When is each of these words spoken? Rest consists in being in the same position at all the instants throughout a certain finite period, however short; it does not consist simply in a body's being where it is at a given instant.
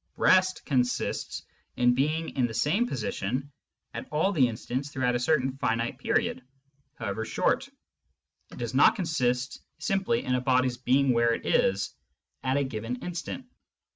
Rest 0.17 0.65
consists 0.65 1.43
in 1.77 1.93
being 1.93 2.29
in 2.29 2.47
the 2.47 2.55
same 2.55 2.87
position 2.87 3.51
at 3.93 4.07
all 4.09 4.31
the 4.31 4.47
instants 4.47 4.89
throughout 4.89 5.13
a 5.13 5.19
certain 5.19 5.51
finite 5.59 5.99
period, 5.99 6.41
however 6.95 7.23
short; 7.23 7.69
it 8.51 8.57
does 8.57 8.73
not 8.73 8.95
consist 8.95 9.61
simply 9.77 10.23
in 10.25 10.33
a 10.33 10.41
body's 10.41 10.77
being 10.77 11.11
where 11.13 11.35
it 11.35 11.45
is 11.45 11.93
at 12.41 12.57
a 12.57 12.63
given 12.63 12.95
instant. 13.03 13.45